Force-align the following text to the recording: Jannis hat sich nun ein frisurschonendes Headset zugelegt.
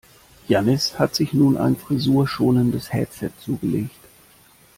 Jannis 0.47 0.97
hat 0.97 1.13
sich 1.13 1.31
nun 1.31 1.57
ein 1.57 1.75
frisurschonendes 1.77 2.91
Headset 2.91 3.29
zugelegt. 3.39 3.93